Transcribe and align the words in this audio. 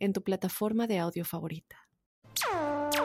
en 0.00 0.12
tu 0.12 0.22
plataforma 0.22 0.88
de 0.88 0.98
audio 0.98 1.24
favorita. 1.24 1.76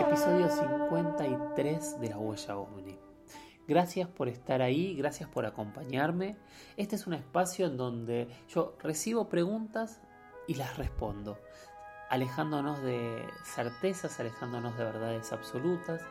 Episodio 0.07 0.49
53 0.49 1.99
de 1.99 2.09
La 2.09 2.17
Huella 2.17 2.57
Omni. 2.57 2.97
Gracias 3.67 4.07
por 4.07 4.27
estar 4.27 4.61
ahí, 4.61 4.95
gracias 4.95 5.29
por 5.29 5.45
acompañarme. 5.45 6.37
Este 6.77 6.95
es 6.95 7.05
un 7.05 7.13
espacio 7.13 7.67
en 7.67 7.77
donde 7.77 8.27
yo 8.47 8.75
recibo 8.81 9.29
preguntas 9.29 10.01
y 10.47 10.55
las 10.55 10.77
respondo 10.77 11.37
alejándonos 12.09 12.81
de 12.81 13.25
certezas, 13.43 14.19
alejándonos 14.19 14.77
de 14.77 14.83
verdades 14.83 15.31
absolutas, 15.31 16.01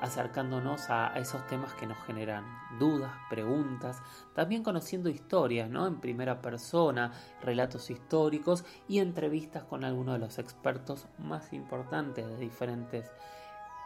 acercándonos 0.00 0.90
a, 0.90 1.08
esos 1.18 1.46
temas 1.46 1.74
que 1.74 1.86
nos 1.86 1.98
generan 2.04 2.44
dudas, 2.78 3.12
preguntas, 3.28 4.02
también 4.34 4.62
conociendo 4.62 5.08
historias, 5.08 5.68
¿no? 5.68 5.86
En 5.86 6.00
primera 6.00 6.40
persona, 6.40 7.12
relatos 7.42 7.90
históricos 7.90 8.64
y 8.86 9.00
entrevistas 9.00 9.64
con 9.64 9.84
algunos 9.84 10.14
de 10.14 10.20
los 10.20 10.38
expertos 10.38 11.06
más 11.18 11.52
importantes 11.52 12.26
de 12.26 12.36
diferentes 12.36 13.10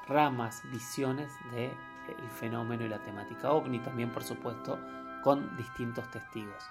ramas, 0.07 0.63
visiones 0.71 1.31
del 1.53 1.71
fenómeno 2.39 2.85
y 2.85 2.89
la 2.89 3.03
temática 3.03 3.53
ovni, 3.53 3.79
también 3.79 4.11
por 4.11 4.25
supuesto 4.25 4.79
con 5.23 5.57
distintos 5.57 6.11
testigos. 6.11 6.65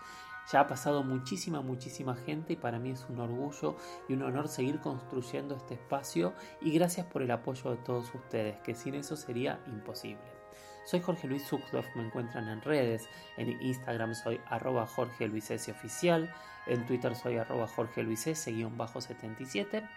Ya 0.52 0.62
ha 0.62 0.68
pasado 0.68 1.04
muchísima, 1.04 1.62
muchísima 1.62 2.16
gente 2.16 2.54
y 2.54 2.56
para 2.56 2.80
mí 2.80 2.92
es 2.92 3.06
un 3.10 3.20
orgullo 3.20 3.76
y 4.08 4.14
un 4.14 4.24
honor 4.24 4.48
seguir 4.48 4.80
construyendo 4.80 5.56
este 5.56 5.76
espacio 5.76 6.34
y 6.62 6.72
gracias 6.72 7.06
por 7.06 7.22
el 7.22 7.32
apoyo 7.32 7.72
de 7.72 7.78
todos 7.78 8.14
ustedes, 8.14 8.58
que 8.60 8.76
sin 8.76 8.96
eso 8.96 9.16
sería 9.16 9.60
imposible. 9.68 10.42
Soy 10.86 11.00
Jorge 11.00 11.28
Luis 11.28 11.48
Zuckdorf, 11.48 11.96
me 11.96 12.06
encuentran 12.06 12.50
en 12.50 12.62
redes, 12.62 13.08
en 13.38 13.62
Instagram 13.62 14.16
soy 14.16 14.42
arroba 14.48 14.88
Jorge 14.88 15.28
Luis 15.28 15.52
S 15.52 15.72
oficial, 15.72 16.34
en 16.66 16.86
Twitter 16.86 17.16
soy 17.16 17.38
arroba 17.38 17.68
Jorge 17.68 18.02
Luis 18.04 18.26
S-77 18.26 19.88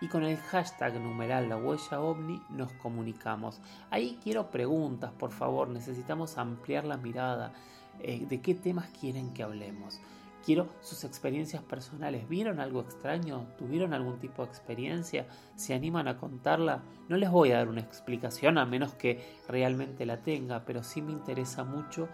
y 0.00 0.08
con 0.08 0.24
el 0.24 0.36
hashtag 0.38 1.00
numeral 1.00 1.48
la 1.48 1.56
huella 1.56 2.00
ovni 2.00 2.42
nos 2.48 2.72
comunicamos. 2.72 3.60
Ahí 3.90 4.18
quiero 4.22 4.50
preguntas, 4.50 5.12
por 5.12 5.30
favor, 5.30 5.68
necesitamos 5.68 6.38
ampliar 6.38 6.84
la 6.84 6.96
mirada 6.96 7.52
eh, 8.00 8.26
de 8.28 8.40
qué 8.40 8.54
temas 8.54 8.88
quieren 9.00 9.32
que 9.32 9.42
hablemos. 9.42 10.00
Quiero 10.44 10.68
sus 10.80 11.04
experiencias 11.04 11.62
personales. 11.62 12.28
¿Vieron 12.28 12.60
algo 12.60 12.80
extraño? 12.80 13.46
¿Tuvieron 13.56 13.94
algún 13.94 14.18
tipo 14.18 14.42
de 14.42 14.48
experiencia? 14.48 15.26
¿Se 15.56 15.72
animan 15.72 16.06
a 16.06 16.18
contarla? 16.18 16.82
No 17.08 17.16
les 17.16 17.30
voy 17.30 17.52
a 17.52 17.56
dar 17.56 17.68
una 17.68 17.80
explicación 17.80 18.58
a 18.58 18.66
menos 18.66 18.94
que 18.94 19.24
realmente 19.48 20.04
la 20.04 20.18
tenga, 20.22 20.64
pero 20.66 20.82
sí 20.82 21.00
me 21.00 21.12
interesa 21.12 21.64
mucho 21.64 22.08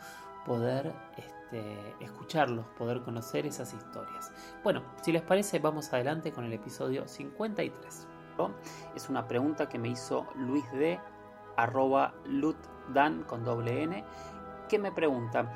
poder 0.47 0.92
este, 1.17 2.05
escucharlos, 2.05 2.67
poder 2.78 3.03
conocer 3.03 3.47
esas 3.47 3.75
historias. 3.75 4.31
Bueno, 4.62 4.83
si 5.03 5.11
les 5.11 5.23
parece, 5.23 5.58
vamos 5.58 5.92
adelante 5.92 6.31
con 6.31 6.45
el 6.45 6.53
episodio 6.53 7.08
53. 7.08 8.06
Es 8.95 9.08
una 9.08 9.27
pregunta 9.27 9.69
que 9.69 9.78
me 9.78 9.89
hizo 9.89 10.27
Luis 10.36 10.64
arroba 11.56 12.14
con 13.27 13.45
doble 13.45 13.83
N, 13.83 14.05
que 14.71 14.79
me 14.79 14.93
pregunta, 14.93 15.53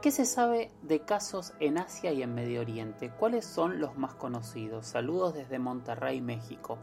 ¿Qué 0.00 0.10
se 0.10 0.24
sabe 0.24 0.72
de 0.82 1.04
casos 1.04 1.52
en 1.60 1.78
Asia 1.78 2.12
y 2.12 2.22
en 2.22 2.34
Medio 2.34 2.60
Oriente? 2.60 3.10
¿Cuáles 3.10 3.44
son 3.44 3.78
los 3.78 3.96
más 3.96 4.14
conocidos? 4.14 4.86
Saludos 4.86 5.34
desde 5.34 5.60
Monterrey, 5.60 6.20
México. 6.20 6.78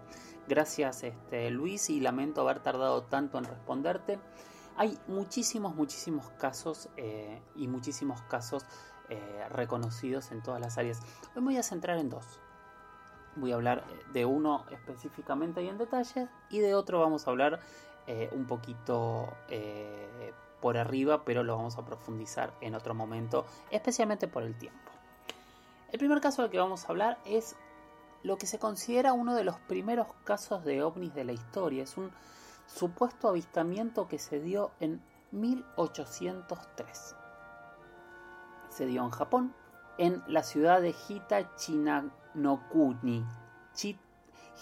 Gracias 0.48 1.04
este, 1.04 1.50
Luis 1.52 1.90
y 1.90 2.00
lamento 2.00 2.40
haber 2.40 2.62
tardado 2.62 3.04
tanto 3.04 3.38
en 3.38 3.44
responderte. 3.44 4.20
Hay 4.78 4.98
muchísimos, 5.08 5.76
muchísimos 5.76 6.30
casos 6.40 6.88
eh, 6.96 7.42
y 7.56 7.68
muchísimos 7.68 8.22
casos 8.22 8.66
eh, 9.10 9.46
reconocidos 9.50 10.32
en 10.32 10.42
todas 10.42 10.62
las 10.62 10.78
áreas. 10.78 11.02
Hoy 11.36 11.42
me 11.42 11.48
voy 11.48 11.58
a 11.58 11.64
centrar 11.64 11.98
en 11.98 12.10
dos. 12.10 12.40
Voy 13.36 13.52
a 13.52 13.56
hablar 13.56 13.84
eh, 13.90 14.00
de 14.14 14.26
uno 14.26 14.66
específicamente 14.72 15.62
y 15.62 15.68
en 15.68 15.78
detalle 15.78 16.30
y 16.50 16.60
de 16.60 16.74
otro 16.74 17.02
vamos 17.02 17.28
a 17.28 17.32
hablar 17.32 17.60
un 18.32 18.48
poquito 18.48 19.32
por 20.62 20.78
arriba, 20.78 21.24
pero 21.26 21.44
lo 21.44 21.56
vamos 21.56 21.78
a 21.78 21.86
profundizar 21.86 22.54
en 22.62 22.76
otro 22.76 22.94
momento, 22.94 23.46
especialmente 23.72 24.28
por 24.28 24.44
el 24.44 24.58
tiempo. 24.58 24.92
El 25.92 26.00
primer 26.00 26.22
caso 26.22 26.42
del 26.42 26.52
que 26.52 26.60
vamos 26.60 26.86
a 26.86 26.90
hablar 26.90 27.20
es 27.26 27.56
lo 28.24 28.38
que 28.38 28.46
se 28.46 28.60
considera 28.60 29.14
uno 29.14 29.36
de 29.36 29.44
los 29.44 29.58
primeros 29.60 30.08
casos 30.24 30.64
de 30.64 30.84
ovnis 30.84 31.14
de 31.14 31.24
la 31.24 31.32
historia. 31.32 31.84
Es 31.84 31.98
un 31.98 32.12
supuesto 32.68 33.30
avistamiento 33.30 34.08
que 34.08 34.20
se 34.20 34.40
dio 34.40 34.72
en 34.80 35.02
1803. 35.32 37.16
Se 38.70 38.86
dio 38.86 39.04
en 39.04 39.10
Japón, 39.10 39.56
en 39.98 40.24
la 40.28 40.44
ciudad 40.44 40.82
de 40.82 40.96
Hitachinokuni. 41.08 43.26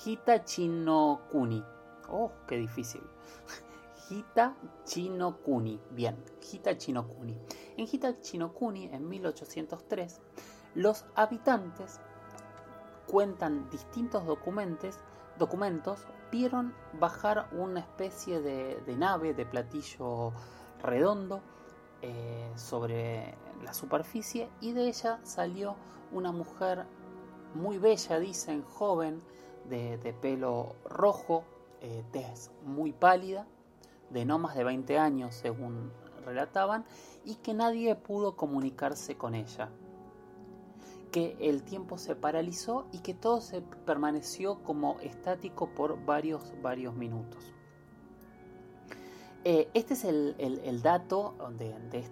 Hitachinokuni. 0.06 1.66
Oh, 2.10 2.32
qué 2.48 2.58
difícil. 2.58 3.02
Hita 4.10 4.56
Chinokuni. 4.86 5.80
Bien, 5.92 6.16
Hita 6.42 6.78
Chinokuni. 6.78 7.38
En 7.78 7.88
Hita 7.92 8.20
Chinokuni, 8.20 8.86
en 8.86 9.08
1803, 9.08 10.22
los 10.76 11.06
habitantes 11.16 12.00
cuentan 13.08 13.70
distintos 13.70 14.26
documentos, 14.26 14.96
documentos 15.38 16.06
vieron 16.32 16.74
bajar 17.00 17.48
una 17.52 17.80
especie 17.80 18.42
de, 18.42 18.96
nave, 18.98 19.34
de 19.34 19.46
platillo 19.46 20.34
redondo, 20.82 21.42
eh, 22.02 22.52
sobre 22.56 23.36
la 23.64 23.74
superficie 23.74 24.50
y 24.62 24.74
de 24.74 24.88
ella 24.88 25.20
salió 25.24 25.76
una 26.12 26.32
mujer 26.32 26.86
muy 27.56 27.80
bella, 27.80 28.20
dicen, 28.20 28.64
joven, 28.64 29.24
de, 29.68 30.16
pelo 30.22 30.76
rojo, 30.86 31.44
eh, 31.82 32.04
tez 32.12 32.52
muy 32.64 32.94
pálida, 32.94 33.48
de 34.10 34.26
no 34.26 34.40
más 34.40 34.56
de 34.56 34.64
20 34.64 34.98
años, 34.98 35.36
según 35.36 35.92
relataban, 36.26 36.86
y 37.26 37.36
que 37.36 37.54
nadie 37.54 37.96
pudo 37.96 38.36
comunicarse 38.36 39.16
con 39.18 39.36
ella. 39.36 39.70
Que 41.12 41.38
el 41.40 41.64
tiempo 41.64 41.98
se 41.98 42.16
paralizó 42.16 42.86
y 42.92 43.00
que 43.00 43.14
todo 43.14 43.42
se 43.42 43.62
permaneció 43.62 44.62
como 44.64 45.00
estático 45.00 45.70
por 45.70 46.04
varios, 46.06 46.54
varios 46.62 46.96
minutos. 46.96 47.54
Eh, 49.44 49.70
este 49.74 49.94
es 49.94 50.04
el, 50.04 50.82
dato 50.82 51.36
de, 51.58 51.74
de, 51.90 52.04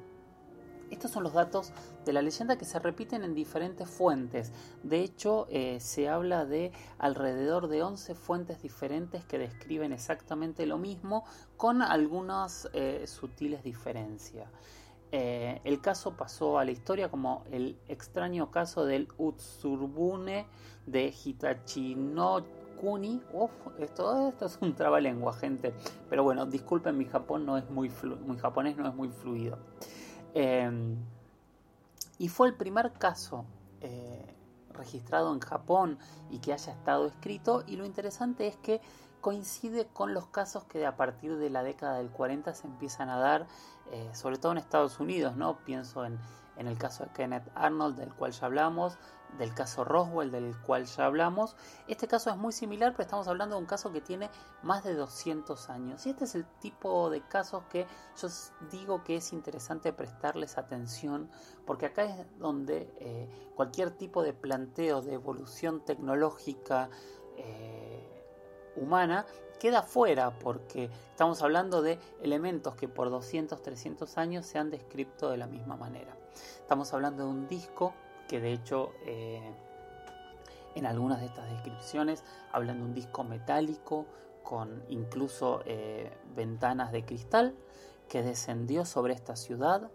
estos 0.91 1.11
son 1.11 1.23
los 1.23 1.33
datos 1.33 1.71
de 2.05 2.13
la 2.13 2.21
leyenda 2.21 2.57
que 2.57 2.65
se 2.65 2.79
repiten 2.79 3.23
en 3.23 3.33
diferentes 3.33 3.89
fuentes. 3.89 4.51
De 4.83 5.01
hecho, 5.01 5.47
eh, 5.49 5.79
se 5.79 6.09
habla 6.09 6.45
de 6.45 6.71
alrededor 6.97 7.67
de 7.67 7.83
11 7.83 8.15
fuentes 8.15 8.61
diferentes 8.61 9.25
que 9.25 9.37
describen 9.37 9.91
exactamente 9.91 10.65
lo 10.65 10.77
mismo 10.77 11.25
con 11.57 11.81
algunas 11.81 12.69
eh, 12.73 13.05
sutiles 13.07 13.63
diferencias. 13.63 14.49
Eh, 15.11 15.61
el 15.63 15.81
caso 15.81 16.17
pasó 16.17 16.59
a 16.59 16.65
la 16.65 16.71
historia 16.71 17.09
como 17.09 17.43
el 17.51 17.77
extraño 17.87 18.51
caso 18.51 18.85
del 18.85 19.07
Utsurbune 19.17 20.45
de 20.85 21.13
Hitachi 21.23 21.95
no 21.95 22.43
Kuni. 22.75 23.21
Uf, 23.31 23.51
esto, 23.79 24.27
esto 24.29 24.45
es 24.45 24.57
un 24.61 24.75
trabalengua, 24.75 25.33
gente. 25.33 25.73
Pero 26.09 26.23
bueno, 26.23 26.45
disculpen, 26.45 26.97
mi, 26.97 27.05
Japón 27.05 27.45
no 27.45 27.57
es 27.57 27.69
muy 27.69 27.89
mi 28.25 28.37
japonés 28.37 28.77
no 28.77 28.87
es 28.87 28.95
muy 28.95 29.09
fluido. 29.09 29.57
Em, 30.35 30.97
y 32.19 32.27
fue 32.27 32.49
el 32.49 32.55
primer 32.55 32.91
caso 32.91 33.45
eh, 33.79 34.35
registrado 34.73 35.33
en 35.33 35.39
Japón 35.39 35.97
y 36.29 36.39
que 36.39 36.51
haya 36.51 36.73
estado 36.73 37.07
escrito. 37.07 37.63
Y 37.65 37.77
lo 37.77 37.85
interesante 37.85 38.45
es 38.45 38.57
que 38.57 38.81
coincide 39.21 39.87
con 39.87 40.13
los 40.13 40.27
casos 40.27 40.65
que 40.65 40.85
a 40.85 40.97
partir 40.97 41.37
de 41.37 41.49
la 41.49 41.63
década 41.63 41.97
del 41.97 42.09
40 42.09 42.53
se 42.53 42.67
empiezan 42.67 43.09
a 43.09 43.17
dar, 43.17 43.47
eh, 43.91 44.09
sobre 44.13 44.37
todo 44.37 44.51
en 44.51 44.57
Estados 44.57 44.99
Unidos, 44.99 45.37
¿no? 45.37 45.57
Pienso 45.59 46.05
en, 46.05 46.19
en 46.57 46.67
el 46.67 46.77
caso 46.77 47.03
de 47.03 47.11
Kenneth 47.11 47.49
Arnold, 47.55 47.97
del 47.97 48.13
cual 48.13 48.31
ya 48.31 48.45
hablamos, 48.45 48.97
del 49.37 49.53
caso 49.53 49.83
Roswell, 49.83 50.31
del 50.31 50.55
cual 50.61 50.85
ya 50.85 51.05
hablamos. 51.05 51.55
Este 51.87 52.07
caso 52.07 52.29
es 52.29 52.37
muy 52.37 52.53
similar, 52.53 52.91
pero 52.93 53.03
estamos 53.03 53.27
hablando 53.27 53.55
de 53.55 53.61
un 53.61 53.67
caso 53.67 53.91
que 53.91 54.01
tiene 54.01 54.29
más 54.63 54.83
de 54.83 54.93
200 54.93 55.69
años. 55.69 56.05
Y 56.05 56.11
este 56.11 56.23
es 56.23 56.35
el 56.35 56.45
tipo 56.59 57.09
de 57.09 57.21
casos 57.21 57.63
que 57.69 57.85
yo 58.21 58.27
digo 58.71 59.03
que 59.03 59.17
es 59.17 59.33
interesante 59.33 59.91
prestarles 59.93 60.57
atención, 60.57 61.29
porque 61.65 61.87
acá 61.87 62.03
es 62.03 62.25
donde 62.37 62.93
eh, 62.99 63.51
cualquier 63.55 63.91
tipo 63.91 64.23
de 64.23 64.33
planteo 64.33 65.01
de 65.01 65.13
evolución 65.13 65.81
tecnológica, 65.83 66.89
eh, 67.37 68.11
humana 68.75 69.25
queda 69.59 69.81
fuera 69.81 70.37
porque 70.39 70.89
estamos 71.11 71.41
hablando 71.41 71.81
de 71.81 71.99
elementos 72.21 72.75
que 72.75 72.87
por 72.87 73.09
200, 73.09 73.61
300 73.61 74.17
años 74.17 74.45
se 74.45 74.59
han 74.59 74.69
descrito 74.69 75.29
de 75.29 75.37
la 75.37 75.47
misma 75.47 75.77
manera. 75.77 76.15
Estamos 76.59 76.93
hablando 76.93 77.23
de 77.23 77.29
un 77.29 77.47
disco 77.47 77.93
que 78.27 78.39
de 78.39 78.53
hecho 78.53 78.91
eh, 79.05 79.41
en 80.75 80.85
algunas 80.85 81.19
de 81.19 81.27
estas 81.27 81.49
descripciones 81.49 82.23
hablan 82.51 82.79
de 82.79 82.85
un 82.85 82.93
disco 82.93 83.23
metálico 83.23 84.05
con 84.43 84.83
incluso 84.89 85.61
eh, 85.65 86.11
ventanas 86.35 86.91
de 86.91 87.05
cristal 87.05 87.55
que 88.09 88.21
descendió 88.21 88.85
sobre 88.85 89.13
esta 89.13 89.35
ciudad. 89.35 89.89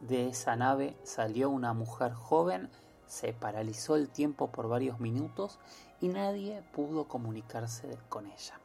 De 0.00 0.28
esa 0.28 0.56
nave 0.56 0.96
salió 1.02 1.50
una 1.50 1.72
mujer 1.72 2.12
joven, 2.12 2.70
se 3.06 3.32
paralizó 3.32 3.96
el 3.96 4.08
tiempo 4.08 4.50
por 4.50 4.68
varios 4.68 5.00
minutos 5.00 5.58
y 6.00 6.08
nadie 6.08 6.62
pudo 6.72 7.06
comunicarse 7.06 7.98
con 8.08 8.26
ella. 8.26 8.63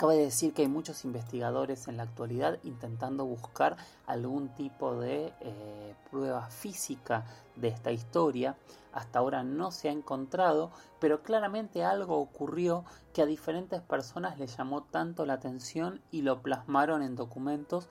Cabe 0.00 0.16
decir 0.16 0.54
que 0.54 0.62
hay 0.62 0.68
muchos 0.68 1.04
investigadores 1.04 1.86
en 1.86 1.98
la 1.98 2.04
actualidad 2.04 2.58
intentando 2.62 3.26
buscar 3.26 3.76
algún 4.06 4.48
tipo 4.54 4.98
de 4.98 5.34
eh, 5.40 5.94
prueba 6.10 6.48
física 6.48 7.26
de 7.56 7.68
esta 7.68 7.92
historia. 7.92 8.56
Hasta 8.94 9.18
ahora 9.18 9.42
no 9.42 9.70
se 9.70 9.90
ha 9.90 9.92
encontrado, 9.92 10.70
pero 11.00 11.22
claramente 11.22 11.84
algo 11.84 12.16
ocurrió 12.16 12.86
que 13.12 13.20
a 13.20 13.26
diferentes 13.26 13.82
personas 13.82 14.38
les 14.38 14.56
llamó 14.56 14.84
tanto 14.84 15.26
la 15.26 15.34
atención 15.34 16.00
y 16.10 16.22
lo 16.22 16.40
plasmaron 16.40 17.02
en 17.02 17.14
documentos 17.14 17.86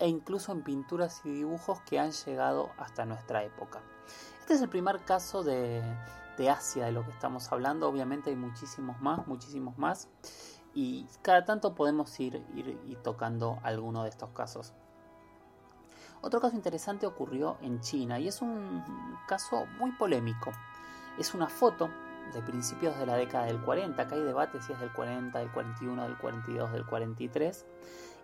e 0.00 0.08
incluso 0.08 0.50
en 0.50 0.64
pinturas 0.64 1.20
y 1.24 1.30
dibujos 1.30 1.80
que 1.82 2.00
han 2.00 2.10
llegado 2.10 2.70
hasta 2.76 3.04
nuestra 3.04 3.44
época. 3.44 3.82
Este 4.40 4.54
es 4.54 4.62
el 4.62 4.68
primer 4.68 4.98
caso 5.04 5.44
de, 5.44 5.80
de 6.36 6.50
Asia 6.50 6.86
de 6.86 6.90
lo 6.90 7.04
que 7.04 7.12
estamos 7.12 7.52
hablando, 7.52 7.88
obviamente 7.88 8.30
hay 8.30 8.36
muchísimos 8.36 9.00
más, 9.00 9.28
muchísimos 9.28 9.78
más 9.78 10.08
y 10.74 11.06
cada 11.22 11.44
tanto 11.44 11.74
podemos 11.74 12.18
ir, 12.20 12.44
ir, 12.54 12.98
tocando 13.02 13.58
alguno 13.62 14.04
de 14.04 14.08
estos 14.08 14.30
casos. 14.30 14.72
Otro 16.22 16.40
caso 16.40 16.54
interesante 16.54 17.06
ocurrió 17.06 17.56
en 17.62 17.80
China 17.80 18.18
y 18.18 18.28
es 18.28 18.42
un 18.42 18.84
caso 19.26 19.66
muy 19.78 19.92
polémico. 19.92 20.52
Es 21.18 21.34
una 21.34 21.48
foto 21.48 21.88
de 22.34 22.42
principios 22.42 22.96
de 22.98 23.06
la 23.06 23.16
década 23.16 23.46
del 23.46 23.60
40, 23.60 24.00
acá 24.00 24.14
hay 24.14 24.22
debate 24.22 24.62
si 24.62 24.72
es 24.72 24.78
del 24.78 24.92
40, 24.92 25.38
del 25.38 25.50
41, 25.50 26.04
del 26.04 26.16
42, 26.18 26.72
del 26.72 26.86
43, 26.86 27.66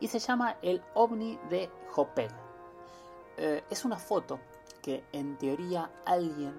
y 0.01 0.09
se 0.09 0.19
llama 0.19 0.57
el 0.63 0.83
ovni 0.95 1.39
de 1.51 1.71
Hopeg. 1.95 2.31
Eh, 3.39 3.65
es 3.69 3.85
una 3.85 3.97
foto 3.97 4.39
que 4.83 5.05
en 5.13 5.37
teoría 5.37 5.91
alguien 6.05 6.55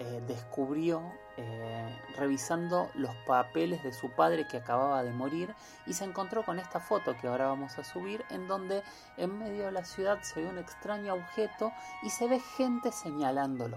eh, 0.00 0.20
descubrió 0.26 1.02
eh, 1.36 1.96
revisando 2.16 2.90
los 2.94 3.14
papeles 3.28 3.84
de 3.84 3.92
su 3.92 4.10
padre 4.10 4.44
que 4.48 4.56
acababa 4.56 5.04
de 5.04 5.12
morir 5.12 5.54
y 5.86 5.92
se 5.92 6.04
encontró 6.04 6.44
con 6.44 6.58
esta 6.58 6.80
foto 6.80 7.14
que 7.20 7.28
ahora 7.28 7.46
vamos 7.46 7.78
a 7.78 7.84
subir 7.84 8.24
en 8.30 8.48
donde 8.48 8.82
en 9.16 9.38
medio 9.38 9.66
de 9.66 9.70
la 9.72 9.84
ciudad 9.84 10.20
se 10.22 10.42
ve 10.42 10.48
un 10.48 10.58
extraño 10.58 11.14
objeto 11.14 11.70
y 12.02 12.10
se 12.10 12.26
ve 12.26 12.40
gente 12.40 12.90
señalándolo. 12.90 13.76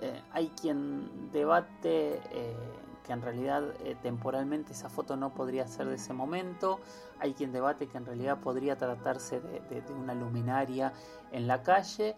Eh, 0.00 0.22
hay 0.32 0.48
quien 0.58 1.30
debate 1.32 2.18
que 3.04 3.12
en 3.12 3.20
realidad 3.20 3.62
temporalmente 4.02 4.72
esa 4.72 4.88
foto 4.88 5.16
no 5.16 5.34
podría 5.34 5.66
ser 5.66 5.86
de 5.86 5.96
ese 5.96 6.14
momento, 6.14 6.80
hay 7.18 7.34
quien 7.34 7.52
debate 7.52 7.88
que 7.88 7.98
en 7.98 8.06
realidad 8.06 8.38
podría 8.40 8.78
tratarse 8.78 9.40
de 9.40 9.92
una 9.92 10.14
luminaria 10.14 10.94
en 11.30 11.46
la 11.46 11.62
calle, 11.62 12.16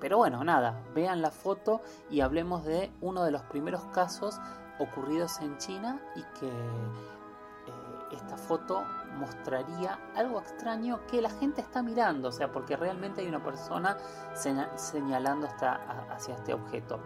pero 0.00 0.18
bueno, 0.18 0.44
nada, 0.44 0.80
vean 0.94 1.22
la 1.22 1.30
foto 1.30 1.80
y 2.10 2.20
hablemos 2.20 2.64
de 2.64 2.90
uno 3.00 3.24
de 3.24 3.30
los 3.30 3.42
primeros 3.42 3.84
casos 3.86 4.40
ocurridos 4.78 5.40
en 5.40 5.56
China 5.58 6.00
y 6.14 6.22
que 6.38 6.48
eh, 6.48 8.12
esta 8.12 8.36
foto 8.36 8.84
mostraría 9.18 9.98
algo 10.14 10.40
extraño 10.40 11.00
que 11.10 11.20
la 11.20 11.30
gente 11.30 11.60
está 11.60 11.82
mirando, 11.82 12.28
o 12.28 12.32
sea, 12.32 12.52
porque 12.52 12.76
realmente 12.76 13.20
hay 13.20 13.28
una 13.28 13.42
persona 13.42 13.96
señalando 14.34 15.48
hacia 15.48 16.34
este 16.34 16.54
objeto. 16.54 17.00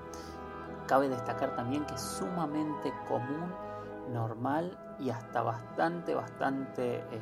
Cabe 0.86 1.08
destacar 1.08 1.54
también 1.56 1.84
que 1.86 1.94
es 1.94 2.02
sumamente 2.02 2.92
común, 3.08 3.52
normal 4.12 4.76
y 4.98 5.10
hasta 5.10 5.42
bastante, 5.42 6.14
bastante 6.14 6.96
eh, 6.96 7.20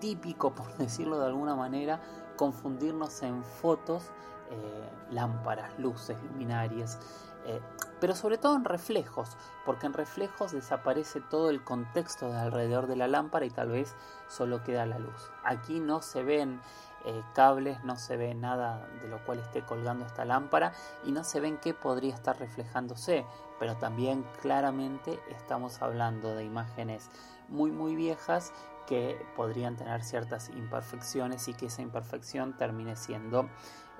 típico, 0.00 0.50
por 0.54 0.76
decirlo 0.76 1.18
de 1.18 1.26
alguna 1.26 1.54
manera, 1.54 2.00
confundirnos 2.42 3.22
en 3.22 3.44
fotos, 3.44 4.02
eh, 4.50 4.90
lámparas, 5.12 5.78
luces, 5.78 6.20
luminarias, 6.24 6.98
eh, 7.46 7.60
pero 8.00 8.16
sobre 8.16 8.36
todo 8.36 8.56
en 8.56 8.64
reflejos, 8.64 9.36
porque 9.64 9.86
en 9.86 9.92
reflejos 9.92 10.50
desaparece 10.50 11.20
todo 11.20 11.50
el 11.50 11.62
contexto 11.62 12.32
de 12.32 12.36
alrededor 12.40 12.88
de 12.88 12.96
la 12.96 13.06
lámpara 13.06 13.44
y 13.44 13.50
tal 13.50 13.68
vez 13.68 13.94
solo 14.26 14.64
queda 14.64 14.86
la 14.86 14.98
luz. 14.98 15.30
Aquí 15.44 15.78
no 15.78 16.02
se 16.02 16.24
ven 16.24 16.60
eh, 17.04 17.22
cables, 17.32 17.84
no 17.84 17.94
se 17.94 18.16
ve 18.16 18.34
nada 18.34 18.88
de 19.00 19.06
lo 19.06 19.24
cual 19.24 19.38
esté 19.38 19.62
colgando 19.62 20.04
esta 20.04 20.24
lámpara 20.24 20.72
y 21.04 21.12
no 21.12 21.22
se 21.22 21.38
ven 21.38 21.58
qué 21.58 21.74
podría 21.74 22.12
estar 22.12 22.36
reflejándose, 22.40 23.24
pero 23.60 23.76
también 23.76 24.26
claramente 24.40 25.20
estamos 25.30 25.80
hablando 25.80 26.34
de 26.34 26.42
imágenes 26.42 27.08
muy 27.48 27.70
muy 27.70 27.94
viejas 27.94 28.52
que 28.92 29.24
podrían 29.34 29.74
tener 29.74 30.04
ciertas 30.04 30.50
imperfecciones 30.50 31.48
y 31.48 31.54
que 31.54 31.64
esa 31.64 31.80
imperfección 31.80 32.58
termine 32.58 32.94
siendo 32.94 33.48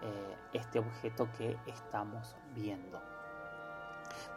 eh, 0.02 0.36
este 0.52 0.80
objeto 0.80 1.30
que 1.38 1.56
estamos 1.66 2.36
viendo. 2.54 3.00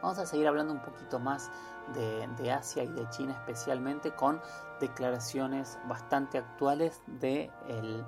Vamos 0.01 0.17
a 0.17 0.25
seguir 0.25 0.47
hablando 0.47 0.71
un 0.71 0.81
poquito 0.81 1.19
más 1.19 1.51
de, 1.93 2.51
Asia 2.53 2.83
y 2.83 2.87
de 2.87 3.05
China 3.09 3.33
especialmente 3.33 4.11
con 4.11 4.39
declaraciones 4.79 5.77
bastante 5.89 6.37
actuales 6.37 7.01
del 7.05 8.05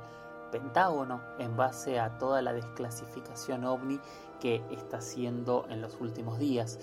Pentágono 0.50 1.20
en 1.40 1.58
base 1.58 2.00
a 2.00 2.18
toda 2.18 2.42
la 2.42 2.54
desclasificación 2.54 3.66
ovni 3.66 4.00
que 4.40 4.64
está 4.72 5.00
haciendo 5.00 5.66
en 5.70 5.82
los 5.82 6.00
últimos 6.00 6.40
días. 6.40 6.80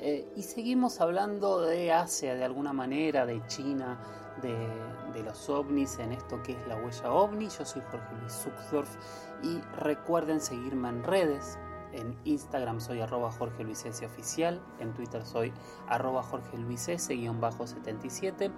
Eh, 0.00 0.28
y 0.34 0.42
seguimos 0.42 1.00
hablando 1.00 1.60
de 1.60 1.92
Asia 1.92 2.34
de 2.34 2.42
alguna 2.42 2.72
manera, 2.72 3.24
de 3.24 3.40
China, 3.46 4.25
de, 4.42 5.22
los 5.22 5.48
ovnis 5.48 5.98
en 5.98 6.12
esto 6.12 6.42
que 6.42 6.52
es 6.52 6.68
la 6.68 6.76
huella 6.76 7.10
ovni. 7.10 7.48
Yo 7.48 7.64
soy 7.64 7.82
Jorge 7.90 8.14
Luis 8.20 8.32
Zuxdorf 8.32 8.96
y 9.42 9.60
recuerden 9.78 10.40
seguirme 10.40 10.88
en 10.88 11.02
redes. 11.02 11.58
En 11.92 12.18
Instagram 12.24 12.80
soy 12.80 13.00
arroba 13.00 13.30
Jorge 13.30 13.64
Luis 13.64 13.84
S 13.86 14.04
oficial, 14.04 14.60
en 14.80 14.92
Twitter 14.92 15.24
soy 15.24 15.52
arroba 15.88 16.22
Jorge 16.22 16.58
Luis 16.58 16.88
S-77 16.88 18.52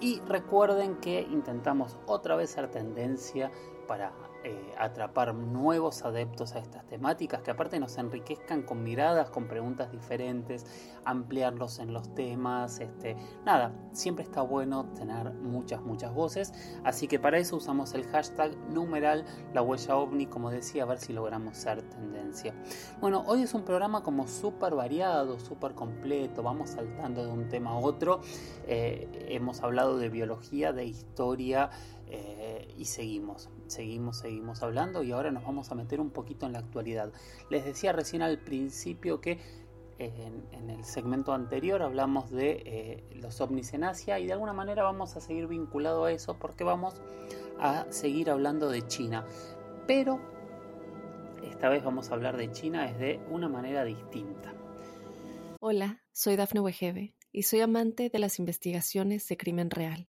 y 0.00 0.20
recuerden 0.20 0.96
que 0.96 1.22
intentamos 1.22 1.98
otra 2.06 2.36
vez 2.36 2.50
ser 2.50 2.70
tendencia 2.70 3.50
para 3.88 4.12
eh, 4.46 4.74
atrapar 4.78 5.34
nuevos 5.34 6.04
adeptos 6.04 6.54
a 6.54 6.60
estas 6.60 6.86
temáticas 6.86 7.42
que 7.42 7.50
aparte 7.50 7.80
nos 7.80 7.98
enriquezcan 7.98 8.62
con 8.62 8.84
miradas, 8.84 9.28
con 9.28 9.48
preguntas 9.48 9.90
diferentes, 9.90 10.64
ampliarlos 11.04 11.80
en 11.80 11.92
los 11.92 12.14
temas, 12.14 12.78
este, 12.78 13.16
nada, 13.44 13.72
siempre 13.90 14.22
está 14.22 14.42
bueno 14.42 14.84
tener 14.94 15.32
muchas, 15.32 15.82
muchas 15.82 16.14
voces, 16.14 16.52
así 16.84 17.08
que 17.08 17.18
para 17.18 17.38
eso 17.38 17.56
usamos 17.56 17.92
el 17.94 18.04
hashtag 18.04 18.56
numeral 18.68 19.24
la 19.52 19.62
huella 19.62 19.96
ovni, 19.96 20.26
como 20.26 20.48
decía, 20.52 20.84
a 20.84 20.86
ver 20.86 20.98
si 20.98 21.12
logramos 21.12 21.56
ser 21.56 21.82
tendencia. 21.82 22.54
Bueno, 23.00 23.24
hoy 23.26 23.42
es 23.42 23.52
un 23.52 23.64
programa 23.64 24.04
como 24.04 24.28
súper 24.28 24.76
variado, 24.76 25.40
súper 25.40 25.74
completo, 25.74 26.44
vamos 26.44 26.70
saltando 26.70 27.26
de 27.26 27.32
un 27.32 27.48
tema 27.48 27.70
a 27.70 27.78
otro, 27.78 28.20
eh, 28.68 29.08
hemos 29.28 29.64
hablado 29.64 29.98
de 29.98 30.08
biología, 30.08 30.72
de 30.72 30.84
historia, 30.84 31.70
eh, 32.08 32.45
y 32.76 32.84
seguimos, 32.86 33.50
seguimos, 33.66 34.18
seguimos 34.18 34.62
hablando 34.62 35.02
y 35.02 35.12
ahora 35.12 35.30
nos 35.30 35.44
vamos 35.44 35.70
a 35.70 35.74
meter 35.74 36.00
un 36.00 36.10
poquito 36.10 36.46
en 36.46 36.52
la 36.52 36.60
actualidad. 36.60 37.12
Les 37.50 37.64
decía 37.64 37.92
recién 37.92 38.22
al 38.22 38.38
principio 38.38 39.20
que 39.20 39.38
en, 39.98 40.70
el 40.70 40.84
segmento 40.84 41.32
anterior 41.32 41.82
hablamos 41.82 42.30
de 42.30 42.62
eh, 42.66 43.04
los 43.16 43.40
ovnis 43.40 43.72
en 43.72 43.84
Asia 43.84 44.18
y 44.18 44.26
de 44.26 44.32
alguna 44.32 44.52
manera 44.52 44.82
vamos 44.82 45.16
a 45.16 45.20
seguir 45.20 45.46
vinculado 45.46 46.04
a 46.04 46.12
eso 46.12 46.38
porque 46.38 46.64
vamos 46.64 46.94
a 47.58 47.86
seguir 47.90 48.30
hablando 48.30 48.68
de 48.68 48.86
China. 48.86 49.24
Pero 49.86 50.20
esta 51.44 51.68
vez 51.68 51.84
vamos 51.84 52.10
a 52.10 52.14
hablar 52.14 52.36
de 52.36 52.50
China 52.52 52.86
desde 52.86 53.20
una 53.30 53.48
manera 53.48 53.84
distinta. 53.84 54.52
Hola, 55.60 56.02
soy 56.12 56.36
Dafne 56.36 56.60
Wegebe 56.60 57.14
y 57.32 57.42
soy 57.44 57.60
amante 57.60 58.10
de 58.10 58.18
las 58.18 58.38
investigaciones 58.38 59.26
de 59.28 59.36
crimen 59.36 59.70
real. 59.70 60.08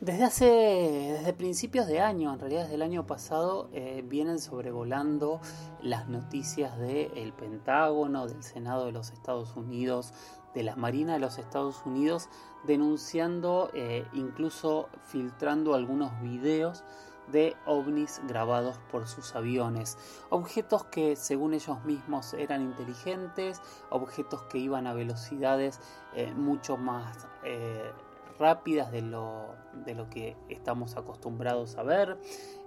Desde 0.00 0.24
hace, 0.24 0.44
desde 0.44 1.32
principios 1.32 1.86
de 1.86 2.00
año, 2.00 2.30
en 2.30 2.38
realidad 2.38 2.62
desde 2.64 2.74
el 2.74 2.82
año 2.82 3.06
pasado, 3.06 3.70
eh, 3.72 4.04
vienen 4.06 4.38
sobrevolando 4.38 5.40
las 5.80 6.06
noticias 6.06 6.78
del 6.78 7.32
Pentágono, 7.32 8.26
del 8.26 8.42
Senado 8.42 8.84
de 8.84 8.92
los 8.92 9.10
Estados 9.10 9.56
Unidos, 9.56 10.12
de 10.54 10.64
la 10.64 10.76
Marina 10.76 11.14
de 11.14 11.20
los 11.20 11.38
Estados 11.38 11.80
Unidos, 11.86 12.28
denunciando, 12.66 13.70
eh, 13.72 14.04
incluso 14.12 14.90
filtrando 15.06 15.74
algunos 15.74 16.20
videos 16.20 16.84
de 17.32 17.56
ovnis 17.64 18.20
grabados 18.28 18.78
por 18.92 19.08
sus 19.08 19.34
aviones. 19.34 19.96
Objetos 20.28 20.84
que 20.84 21.16
según 21.16 21.54
ellos 21.54 21.82
mismos 21.86 22.34
eran 22.34 22.60
inteligentes, 22.60 23.62
objetos 23.88 24.42
que 24.42 24.58
iban 24.58 24.86
a 24.86 24.92
velocidades 24.92 25.80
eh, 26.14 26.34
mucho 26.34 26.76
más 26.76 27.26
eh, 28.36 28.38
rápidas 28.38 28.92
de 28.92 29.02
lo, 29.02 29.54
de 29.84 29.94
lo, 29.94 30.08
que 30.10 30.36
estamos 30.48 30.96
acostumbrados 30.96 31.76
a 31.76 31.82
ver, 31.82 32.16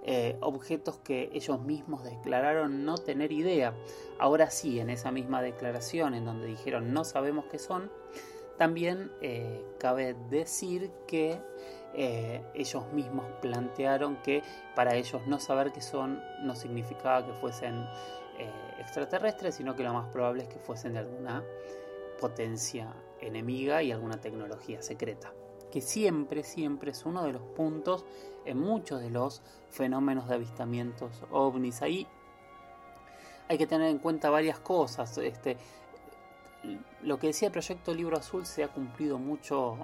eh, 0.02 0.36
objetos 0.40 0.98
que 0.98 1.30
ellos 1.32 1.60
mismos 1.62 2.04
declararon 2.04 2.84
no 2.84 2.96
tener 2.96 3.32
idea. 3.32 3.74
Ahora 4.18 4.50
sí, 4.50 4.80
en 4.80 4.90
esa 4.90 5.10
misma 5.10 5.42
declaración 5.42 6.14
en 6.14 6.24
donde 6.24 6.46
dijeron 6.46 6.92
no 6.92 7.04
sabemos 7.04 7.46
qué 7.50 7.58
son, 7.58 7.90
también 8.58 9.10
cabe 9.78 10.14
decir 10.28 10.90
que 11.06 11.40
eh, 11.92 12.40
ellos 12.54 12.92
mismos 12.92 13.26
plantearon 13.42 14.16
que 14.22 14.44
para 14.76 14.94
ellos 14.94 15.26
no 15.26 15.40
saber 15.40 15.72
qué 15.72 15.80
son 15.80 16.22
no 16.40 16.54
significaba 16.54 17.26
que 17.26 17.32
fuesen 17.32 17.84
eh, 18.38 18.52
extraterrestres, 18.78 19.56
sino 19.56 19.74
que 19.74 19.82
lo 19.82 19.92
más 19.92 20.08
probable 20.10 20.44
es 20.44 20.48
que 20.48 20.60
fuesen 20.60 20.92
de 20.92 21.00
alguna 21.00 21.42
potencia 22.20 22.94
enemiga 23.20 23.82
y 23.82 23.90
alguna 23.90 24.20
tecnología 24.20 24.82
secreta. 24.82 25.32
Que 25.70 25.80
siempre, 25.80 26.42
siempre 26.42 26.90
es 26.90 27.04
uno 27.04 27.22
de 27.24 27.32
los 27.32 27.42
puntos 27.42 28.04
en 28.44 28.58
muchos 28.58 29.00
de 29.00 29.10
los 29.10 29.42
fenómenos 29.70 30.28
de 30.28 30.34
avistamientos 30.34 31.22
ovnis. 31.30 31.82
Ahí 31.82 32.06
hay 33.48 33.58
que 33.58 33.66
tener 33.66 33.88
en 33.88 33.98
cuenta 33.98 34.30
varias 34.30 34.58
cosas. 34.58 35.16
Este, 35.18 35.56
lo 37.02 37.18
que 37.18 37.28
decía 37.28 37.46
el 37.46 37.52
proyecto 37.52 37.94
Libro 37.94 38.16
Azul 38.16 38.46
se 38.46 38.62
ha 38.64 38.68
cumplido 38.68 39.18
mucho 39.18 39.76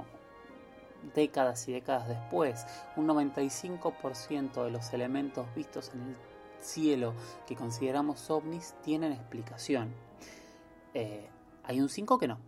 décadas 1.14 1.68
y 1.68 1.72
décadas 1.72 2.08
después, 2.08 2.66
un 2.96 3.06
95% 3.06 4.64
de 4.64 4.70
los 4.70 4.92
elementos 4.92 5.46
vistos 5.54 5.90
en 5.94 6.02
el 6.02 6.16
cielo 6.60 7.14
que 7.46 7.54
consideramos 7.56 8.30
ovnis 8.30 8.74
tienen 8.82 9.12
explicación. 9.12 9.92
Eh, 10.94 11.28
hay 11.64 11.80
un 11.80 11.88
5 11.88 12.18
que 12.18 12.28
no. 12.28 12.38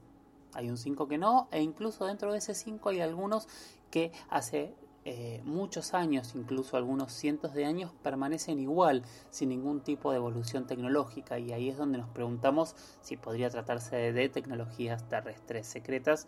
Hay 0.59 0.69
un 0.69 0.77
5 0.77 1.07
que 1.07 1.19
no, 1.19 1.49
e 1.53 1.63
incluso 1.63 2.07
dentro 2.07 2.33
de 2.33 2.39
ese 2.39 2.55
5 2.55 2.89
hay 2.89 3.01
algunos 3.01 3.47
que 3.91 4.11
hace 4.29 4.75
eh, 5.05 5.41
muchos 5.45 5.95
años, 5.95 6.35
incluso 6.35 6.77
algunos 6.77 7.13
cientos 7.13 7.55
de 7.55 7.65
años, 7.65 7.93
permanecen 8.03 8.59
igual, 8.59 9.05
sin 9.31 9.51
ningún 9.51 9.81
tipo 9.81 10.11
de 10.11 10.17
evolución 10.17 10.67
tecnológica. 10.67 11.39
Y 11.39 11.53
ahí 11.53 11.69
es 11.69 11.77
donde 11.77 11.99
nos 11.99 12.09
preguntamos 12.09 12.75
si 13.03 13.17
podría 13.17 13.51
tratarse 13.51 14.13
de 14.13 14.29
tecnologías 14.29 15.09
terrestres 15.09 15.67
secretas 15.67 16.27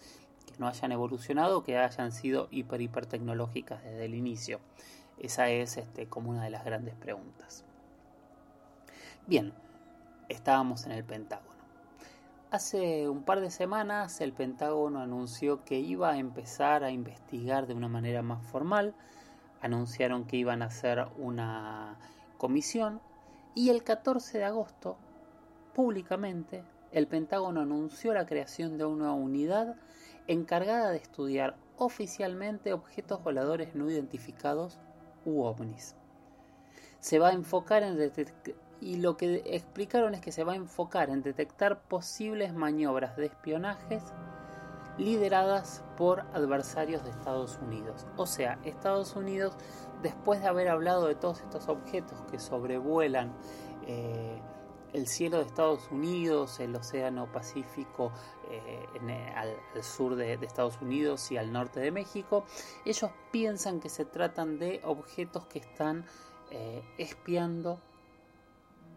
no 0.59 0.69
hayan 0.69 0.93
evolucionado 0.93 1.63
que 1.63 1.79
hayan 1.79 2.13
sido 2.13 2.49
hiper 2.51 2.83
hiper 2.83 3.07
tecnológicas 3.07 3.83
desde 3.83 4.05
el 4.05 4.15
inicio. 4.15 4.61
Esa 5.19 5.49
es 5.49 5.79
este, 5.79 6.07
como 6.07 6.31
una 6.31 6.45
de 6.45 6.51
las 6.51 6.65
grandes 6.65 6.95
preguntas. 6.95 7.65
Bien, 9.27 9.53
estábamos 10.29 10.85
en 10.87 10.93
el 10.93 11.05
Pentágono. 11.05 11.60
Hace 12.51 13.09
un 13.09 13.23
par 13.23 13.41
de 13.41 13.49
semanas 13.49 14.21
el 14.21 14.33
Pentágono 14.33 14.99
anunció 14.99 15.65
que 15.65 15.79
iba 15.79 16.11
a 16.11 16.19
empezar 16.19 16.83
a 16.83 16.91
investigar 16.91 17.69
de 17.69 17.75
una 17.75 17.87
manera 17.87 18.23
más 18.23 18.45
formal. 18.45 18.93
Anunciaron 19.61 20.25
que 20.25 20.37
iban 20.37 20.61
a 20.61 20.65
hacer 20.65 21.07
una 21.17 21.97
comisión 22.39 23.01
y 23.55 23.71
el 23.71 23.85
14 23.85 24.39
de 24.39 24.45
agosto, 24.45 24.97
públicamente, 25.75 26.65
el 26.91 27.07
Pentágono 27.07 27.61
anunció 27.61 28.13
la 28.15 28.27
creación 28.27 28.79
de 28.79 28.85
una 28.85 29.13
unidad 29.13 29.77
encargada 30.27 30.91
de 30.91 30.97
estudiar 30.97 31.57
oficialmente 31.77 32.73
objetos 32.73 33.23
voladores 33.23 33.77
no 33.77 33.89
identificados 33.89 34.81
u 35.25 35.43
ovnis. 35.43 35.95
Se 36.99 37.21
va 37.21 37.29
a 37.29 37.35
enfocar 37.35 37.85
en 37.85 37.97
y 38.81 38.97
lo 38.97 39.17
que 39.17 39.43
explicaron 39.47 40.15
es 40.15 40.21
que 40.21 40.33
se 40.33 40.45
va 40.45 40.55
a 40.55 40.57
enfocar 40.57 41.11
en 41.11 41.23
detectar 41.23 41.83
posibles 41.83 42.55
maniobras 42.55 43.17
de 43.17 43.27
espionajes 43.27 44.03
lideradas 44.97 45.83
por 45.97 46.21
adversarios 46.33 47.05
de 47.05 47.11
Estados 47.11 47.59
Unidos. 47.63 48.07
O 48.17 48.27
sea, 48.27 48.59
Estados 48.65 49.17
Unidos, 49.17 49.55
después 50.03 50.41
de 50.41 50.49
haber 50.49 50.69
hablado 50.69 51.07
de 51.07 51.15
todos 51.15 51.41
estos 51.41 51.69
objetos 51.69 52.23
que 52.31 52.39
sobrevuelan 52.39 53.33
eh, 53.87 54.41
el 54.93 55.07
cielo 55.07 55.39
de 55.39 55.45
Estados 55.45 55.89
Unidos, 55.91 56.59
el 56.59 56.75
Océano 56.75 57.31
Pacífico 57.31 58.13
eh, 58.51 58.85
eh, 59.09 59.33
al, 59.37 59.83
sur 59.83 60.17
de, 60.17 60.35
Estados 60.35 60.81
Unidos 60.83 61.31
y 61.31 61.37
al 61.37 61.53
norte 61.53 61.81
de 61.81 61.93
México, 61.93 62.45
ellos 62.85 63.11
piensan 63.31 63.79
que 63.79 63.89
se 63.89 64.05
tratan 64.05 64.59
de 64.59 64.81
objetos 64.85 65.47
que 65.47 65.61
están 65.61 66.05
espiando 66.99 67.79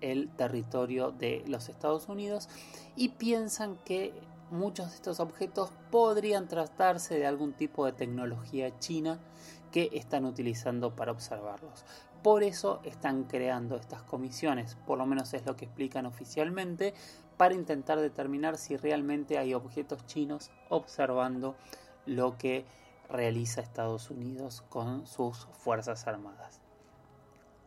el 0.03 0.29
territorio 0.29 1.11
de 1.11 1.43
los 1.47 1.69
Estados 1.69 2.09
Unidos 2.09 2.49
y 2.95 3.09
piensan 3.09 3.77
que 3.85 4.13
muchos 4.51 4.89
de 4.89 4.95
estos 4.95 5.19
objetos 5.19 5.71
podrían 5.89 6.47
tratarse 6.47 7.17
de 7.17 7.25
algún 7.25 7.53
tipo 7.53 7.85
de 7.85 7.93
tecnología 7.93 8.77
china 8.79 9.19
que 9.71 9.89
están 9.93 10.25
utilizando 10.25 10.95
para 10.95 11.11
observarlos. 11.11 11.85
Por 12.21 12.43
eso 12.43 12.79
están 12.83 13.23
creando 13.23 13.75
estas 13.75 14.03
comisiones, 14.03 14.75
por 14.85 14.97
lo 14.97 15.05
menos 15.05 15.33
es 15.33 15.45
lo 15.45 15.55
que 15.55 15.65
explican 15.65 16.05
oficialmente, 16.05 16.93
para 17.37 17.55
intentar 17.55 17.99
determinar 17.99 18.57
si 18.57 18.77
realmente 18.77 19.37
hay 19.37 19.53
objetos 19.53 20.05
chinos 20.05 20.51
observando 20.69 21.55
lo 22.05 22.37
que 22.37 22.65
realiza 23.09 23.61
Estados 23.61 24.11
Unidos 24.11 24.63
con 24.69 25.07
sus 25.07 25.47
Fuerzas 25.53 26.07
Armadas. 26.07 26.61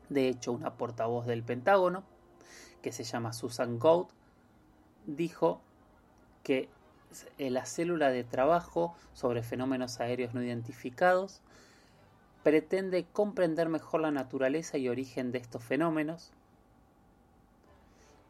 De 0.09 0.29
hecho, 0.29 0.53
una 0.53 0.77
portavoz 0.77 1.27
del 1.27 1.43
Pentágono, 1.43 2.05
que 2.83 2.93
se 2.93 3.05
llama 3.05 3.33
Susan 3.33 3.79
Gould, 3.79 4.09
dijo 5.07 5.61
que 6.43 6.69
la 7.39 7.65
célula 7.65 8.11
de 8.11 8.25
trabajo 8.25 8.95
sobre 9.15 9.43
fenómenos 9.43 10.01
aéreos 10.01 10.35
no 10.35 10.43
identificados 10.43 11.41
pretende 12.43 13.05
comprender 13.13 13.69
mejor 13.69 14.03
la 14.03 14.11
naturaleza 14.11 14.79
y 14.79 14.89
origen 14.89 15.33
de 15.33 15.39
estos 15.39 15.65
fenómenos. 15.65 16.31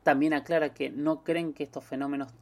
También 0.03 0.33
aclara 0.33 0.73
que 0.73 0.89
no 0.89 1.25
creen 1.25 1.53
que 1.53 1.65
estos 1.65 1.85
fenómenos 1.85 2.33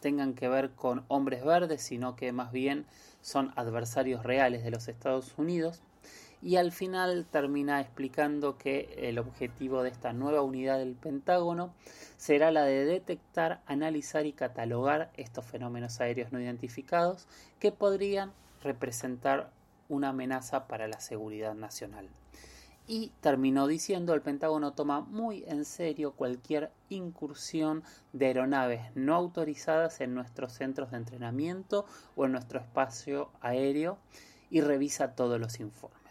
tengan 0.00 0.34
que 0.34 0.48
ver 0.48 0.72
con 0.72 1.04
hombres 1.08 1.44
verdes, 1.44 1.80
sino 1.80 2.16
que 2.16 2.32
más 2.32 2.52
bien 2.52 2.86
son 3.22 3.52
adversarios 3.56 4.22
reales 4.24 4.64
de 4.64 4.70
los 4.70 4.88
Estados 4.88 5.34
Unidos. 5.38 5.82
Y 6.44 6.56
al 6.56 6.72
final 6.72 7.24
termina 7.24 7.80
explicando 7.80 8.58
que 8.58 9.08
el 9.08 9.18
objetivo 9.18 9.82
de 9.82 9.88
esta 9.88 10.12
nueva 10.12 10.42
unidad 10.42 10.76
del 10.78 10.94
Pentágono 10.94 11.72
será 12.18 12.50
la 12.50 12.64
de 12.64 12.84
detectar, 12.84 13.62
analizar 13.64 14.26
y 14.26 14.34
catalogar 14.34 15.10
estos 15.16 15.46
fenómenos 15.46 16.02
aéreos 16.02 16.32
no 16.32 16.40
identificados 16.40 17.28
que 17.58 17.72
podrían 17.72 18.30
representar 18.62 19.52
una 19.88 20.10
amenaza 20.10 20.68
para 20.68 20.86
la 20.86 21.00
seguridad 21.00 21.54
nacional. 21.54 22.10
Y 22.86 23.12
terminó 23.22 23.66
diciendo 23.66 24.12
el 24.12 24.20
Pentágono 24.20 24.74
toma 24.74 25.00
muy 25.00 25.44
en 25.46 25.64
serio 25.64 26.12
cualquier 26.12 26.70
incursión 26.90 27.82
de 28.12 28.26
aeronaves 28.26 28.82
no 28.94 29.14
autorizadas 29.14 30.02
en 30.02 30.14
nuestros 30.14 30.52
centros 30.52 30.90
de 30.90 30.98
entrenamiento 30.98 31.86
o 32.16 32.26
en 32.26 32.32
nuestro 32.32 32.60
espacio 32.60 33.30
aéreo 33.40 33.96
y 34.50 34.60
revisa 34.60 35.14
todos 35.14 35.40
los 35.40 35.58
informes. 35.58 36.03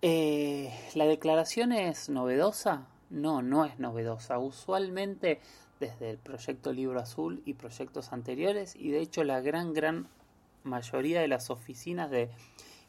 Eh, 0.00 0.72
¿La 0.94 1.06
declaración 1.06 1.72
es 1.72 2.08
novedosa? 2.08 2.86
No, 3.10 3.42
no 3.42 3.64
es 3.64 3.80
novedosa. 3.80 4.38
Usualmente 4.38 5.40
desde 5.80 6.10
el 6.10 6.18
proyecto 6.18 6.72
Libro 6.72 7.00
Azul 7.00 7.42
y 7.44 7.54
proyectos 7.54 8.12
anteriores 8.12 8.76
y 8.76 8.90
de 8.90 9.00
hecho 9.00 9.24
la 9.24 9.40
gran, 9.40 9.74
gran 9.74 10.08
mayoría 10.62 11.20
de 11.20 11.26
las 11.26 11.50
oficinas 11.50 12.10
de 12.10 12.30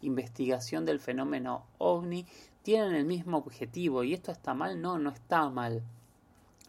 investigación 0.01 0.85
del 0.85 0.99
fenómeno 0.99 1.65
ovni 1.79 2.27
tienen 2.61 2.93
el 2.93 3.05
mismo 3.05 3.37
objetivo. 3.37 4.03
¿Y 4.03 4.13
esto 4.13 4.31
está 4.31 4.53
mal? 4.53 4.79
No, 4.79 4.99
no 4.99 5.09
está 5.09 5.49
mal. 5.49 5.81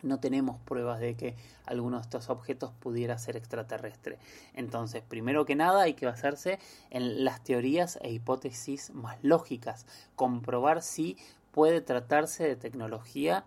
No 0.03 0.21
tenemos 0.21 0.59
pruebas 0.61 1.01
de 1.01 1.15
que 1.15 1.37
alguno 1.67 1.99
de 1.99 2.03
estos 2.03 2.31
objetos 2.31 2.73
pudiera 2.81 3.19
ser 3.19 3.37
extraterrestre. 3.37 4.19
Entonces, 4.55 5.03
primero 5.07 5.45
que 5.45 5.55
nada, 5.55 5.83
hay 5.83 5.95
que 5.95 6.07
basarse 6.07 6.59
en 6.91 7.25
las 7.25 7.43
teorías 7.45 7.99
e 8.03 8.11
hipótesis 8.11 8.91
más 8.95 9.19
lógicas. 9.23 9.87
Comprobar 10.17 10.83
si 10.83 11.17
puede 11.53 11.81
tratarse 11.81 12.45
de 12.45 12.57
tecnología 12.57 13.45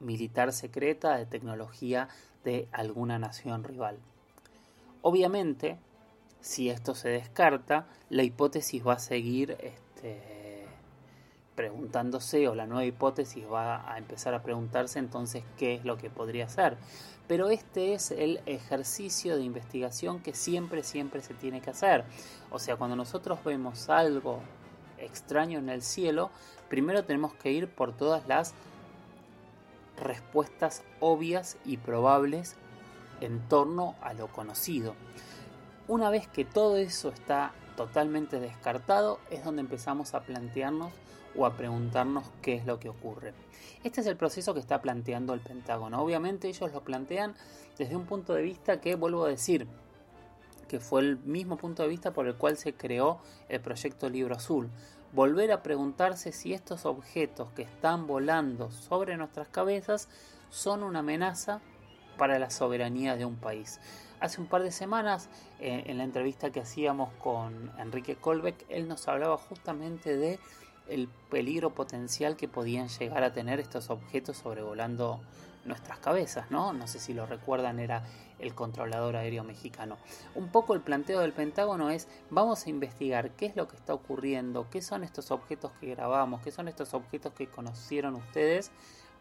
militar 0.00 0.52
secreta, 0.52 1.16
de 1.16 1.26
tecnología 1.26 2.08
de 2.44 2.68
alguna 2.72 3.18
nación 3.18 3.64
rival. 3.64 3.98
Obviamente, 5.02 5.78
si 6.40 6.68
esto 6.68 6.94
se 6.94 7.08
descarta, 7.08 7.86
la 8.10 8.22
hipótesis 8.22 8.86
va 8.86 8.94
a 8.94 8.98
seguir 8.98 9.56
este, 9.60 10.43
preguntándose 11.54 12.48
o 12.48 12.54
la 12.54 12.66
nueva 12.66 12.84
hipótesis 12.84 13.44
va 13.50 13.90
a 13.90 13.98
empezar 13.98 14.34
a 14.34 14.42
preguntarse 14.42 14.98
entonces 14.98 15.44
qué 15.56 15.74
es 15.74 15.84
lo 15.84 15.96
que 15.96 16.10
podría 16.10 16.48
ser. 16.48 16.76
Pero 17.26 17.48
este 17.48 17.94
es 17.94 18.10
el 18.10 18.40
ejercicio 18.44 19.36
de 19.36 19.44
investigación 19.44 20.20
que 20.20 20.34
siempre, 20.34 20.82
siempre 20.82 21.22
se 21.22 21.34
tiene 21.34 21.60
que 21.60 21.70
hacer. 21.70 22.04
O 22.50 22.58
sea, 22.58 22.76
cuando 22.76 22.96
nosotros 22.96 23.42
vemos 23.44 23.88
algo 23.88 24.40
extraño 24.98 25.58
en 25.58 25.70
el 25.70 25.82
cielo, 25.82 26.30
primero 26.68 27.04
tenemos 27.04 27.34
que 27.34 27.52
ir 27.52 27.68
por 27.68 27.96
todas 27.96 28.26
las 28.26 28.54
respuestas 29.96 30.82
obvias 31.00 31.56
y 31.64 31.76
probables 31.76 32.56
en 33.20 33.40
torno 33.48 33.94
a 34.02 34.12
lo 34.12 34.28
conocido. 34.28 34.94
Una 35.86 36.10
vez 36.10 36.26
que 36.28 36.44
todo 36.44 36.76
eso 36.76 37.10
está 37.10 37.52
totalmente 37.76 38.40
descartado, 38.40 39.18
es 39.30 39.44
donde 39.44 39.62
empezamos 39.62 40.14
a 40.14 40.20
plantearnos 40.20 40.92
o 41.36 41.46
a 41.46 41.56
preguntarnos 41.56 42.24
qué 42.42 42.54
es 42.54 42.66
lo 42.66 42.78
que 42.78 42.88
ocurre. 42.88 43.34
Este 43.82 44.00
es 44.00 44.06
el 44.06 44.16
proceso 44.16 44.54
que 44.54 44.60
está 44.60 44.80
planteando 44.80 45.34
el 45.34 45.40
Pentágono. 45.40 46.00
Obviamente 46.02 46.48
ellos 46.48 46.72
lo 46.72 46.82
plantean 46.82 47.34
desde 47.78 47.96
un 47.96 48.06
punto 48.06 48.34
de 48.34 48.42
vista 48.42 48.80
que, 48.80 48.94
vuelvo 48.94 49.24
a 49.24 49.28
decir, 49.28 49.66
que 50.68 50.80
fue 50.80 51.02
el 51.02 51.18
mismo 51.18 51.56
punto 51.56 51.82
de 51.82 51.88
vista 51.88 52.12
por 52.12 52.26
el 52.26 52.36
cual 52.36 52.56
se 52.56 52.74
creó 52.74 53.20
el 53.48 53.60
proyecto 53.60 54.08
Libro 54.08 54.34
Azul. 54.34 54.70
Volver 55.12 55.52
a 55.52 55.62
preguntarse 55.62 56.32
si 56.32 56.54
estos 56.54 56.86
objetos 56.86 57.50
que 57.52 57.62
están 57.62 58.06
volando 58.06 58.70
sobre 58.70 59.16
nuestras 59.16 59.48
cabezas 59.48 60.08
son 60.50 60.82
una 60.82 61.00
amenaza 61.00 61.60
para 62.16 62.38
la 62.38 62.50
soberanía 62.50 63.16
de 63.16 63.24
un 63.24 63.36
país. 63.36 63.80
Hace 64.20 64.40
un 64.40 64.46
par 64.46 64.62
de 64.62 64.72
semanas, 64.72 65.28
eh, 65.60 65.84
en 65.86 65.98
la 65.98 66.04
entrevista 66.04 66.50
que 66.50 66.60
hacíamos 66.60 67.12
con 67.18 67.70
Enrique 67.78 68.16
Colbeck, 68.16 68.64
él 68.68 68.88
nos 68.88 69.06
hablaba 69.08 69.36
justamente 69.36 70.16
de 70.16 70.38
el 70.88 71.08
peligro 71.30 71.74
potencial 71.74 72.36
que 72.36 72.48
podían 72.48 72.88
llegar 72.88 73.22
a 73.24 73.32
tener 73.32 73.60
estos 73.60 73.90
objetos 73.90 74.36
sobrevolando 74.38 75.20
nuestras 75.64 75.98
cabezas, 75.98 76.50
¿no? 76.50 76.72
No 76.72 76.86
sé 76.86 76.98
si 76.98 77.14
lo 77.14 77.26
recuerdan, 77.26 77.80
era 77.80 78.02
el 78.38 78.54
controlador 78.54 79.16
aéreo 79.16 79.44
mexicano. 79.44 79.96
Un 80.34 80.48
poco 80.48 80.74
el 80.74 80.80
planteo 80.80 81.20
del 81.20 81.32
Pentágono 81.32 81.90
es, 81.90 82.08
vamos 82.30 82.66
a 82.66 82.70
investigar 82.70 83.30
qué 83.30 83.46
es 83.46 83.56
lo 83.56 83.66
que 83.68 83.76
está 83.76 83.94
ocurriendo, 83.94 84.68
qué 84.70 84.82
son 84.82 85.04
estos 85.04 85.30
objetos 85.30 85.72
que 85.80 85.94
grabamos, 85.94 86.42
qué 86.42 86.50
son 86.50 86.68
estos 86.68 86.92
objetos 86.92 87.32
que 87.32 87.46
conocieron 87.46 88.14
ustedes, 88.14 88.70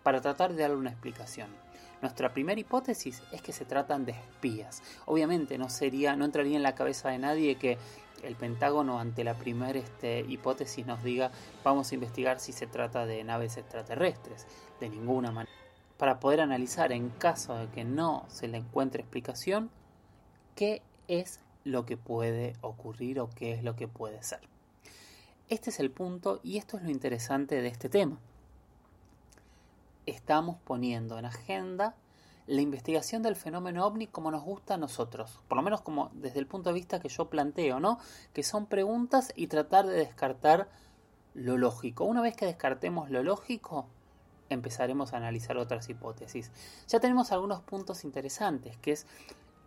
para 0.04 0.20
tratar 0.20 0.54
de 0.54 0.64
darle 0.64 0.76
una 0.76 0.90
explicación. 0.90 1.48
Nuestra 2.02 2.34
primera 2.34 2.60
hipótesis 2.60 3.24
es 3.32 3.42
que 3.42 3.54
se 3.54 3.64
tratan 3.64 4.04
de 4.04 4.12
espías. 4.12 4.84
Obviamente 5.06 5.58
no 5.58 5.70
sería, 5.70 6.18
no 6.18 6.26
entraría 6.26 6.58
en 6.58 6.64
la 6.64 6.76
cabeza 6.76 7.10
de 7.10 7.18
nadie 7.18 7.56
que 7.56 7.78
el 8.24 8.36
Pentágono 8.36 9.00
ante 9.00 9.24
la 9.24 9.36
primera 9.36 9.78
este, 9.78 10.22
hipótesis 10.22 10.86
nos 10.86 11.04
diga 11.04 11.32
vamos 11.64 11.92
a 11.92 11.96
investigar 11.96 12.40
si 12.40 12.52
se 12.52 12.68
trata 12.68 13.06
de 13.06 13.24
naves 13.24 13.58
extraterrestres. 13.58 14.48
De 14.80 14.90
ninguna 14.90 15.32
manera. 15.32 15.56
Para 15.98 16.20
poder 16.20 16.42
analizar 16.42 16.92
en 16.92 17.10
caso 17.10 17.56
de 17.56 17.68
que 17.68 17.84
no 17.84 18.26
se 18.28 18.48
le 18.48 18.58
encuentre 18.58 19.02
explicación, 19.02 19.70
qué 20.56 20.82
es 21.08 21.40
lo 21.64 21.86
que 21.86 21.98
puede 21.98 22.54
ocurrir 22.62 23.20
o 23.20 23.30
qué 23.30 23.54
es 23.54 23.64
lo 23.64 23.76
que 23.76 23.88
puede 23.88 24.22
ser. 24.24 24.42
Este 25.50 25.70
es 25.70 25.80
el 25.80 25.92
punto 25.92 26.40
y 26.44 26.58
esto 26.58 26.78
es 26.78 26.84
lo 26.84 26.90
interesante 26.90 27.62
de 27.62 27.68
este 27.68 27.90
tema. 27.90 28.18
Estamos 30.06 30.58
poniendo 30.64 31.18
en 31.18 31.26
agenda 31.26 31.96
la 32.48 32.62
investigación 32.62 33.24
del 33.24 33.36
fenómeno 33.36 33.86
ovni 33.86 34.08
como 34.08 34.32
nos 34.32 34.44
gusta 34.44 34.74
a 34.74 34.78
nosotros, 34.78 35.40
por 35.48 35.58
lo 35.58 35.64
menos 35.64 35.82
como 35.82 36.12
desde 36.14 36.40
el 36.40 36.48
punto 36.48 36.70
de 36.70 36.76
vista 36.76 37.00
que 37.00 37.10
yo 37.10 37.30
planteo, 37.30 37.80
¿no? 37.80 38.00
Que 38.34 38.44
son 38.44 38.66
preguntas 38.66 39.32
y 39.36 39.48
tratar 39.48 39.88
de 39.88 39.94
descartar 39.94 40.70
lo 41.34 41.58
lógico. 41.58 42.04
Una 42.04 42.22
vez 42.22 42.36
que 42.36 42.46
descartemos 42.46 43.10
lo 43.10 43.24
lógico, 43.24 43.88
empezaremos 44.50 45.14
a 45.14 45.18
analizar 45.18 45.58
otras 45.58 45.90
hipótesis. 45.90 46.52
Ya 46.88 47.00
tenemos 47.00 47.32
algunos 47.32 47.62
puntos 47.62 48.04
interesantes, 48.04 48.78
que 48.78 48.92
es 48.92 49.08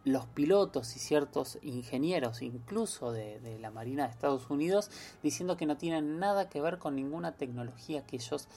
los 0.05 0.27
pilotos 0.27 0.95
y 0.95 1.01
ciertos 1.01 1.59
ingenieros, 1.63 2.41
incluso 2.41 3.11
de, 3.11 3.41
de, 3.41 3.59
la 3.59 3.73
Marina 3.73 4.05
de 4.05 4.11
Estados 4.11 4.49
Unidos, 4.51 4.89
diciendo 5.23 5.57
que 5.57 5.67
no 5.67 5.77
tienen 5.77 6.21
nada 6.21 6.49
que 6.49 6.61
ver 6.61 6.79
con 6.79 6.95
ninguna 6.95 7.33
tecnología 7.33 8.07
que 8.07 8.17
ellos 8.17 8.49